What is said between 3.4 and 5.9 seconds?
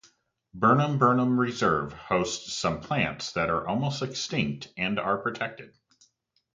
are almost extinct and are protected.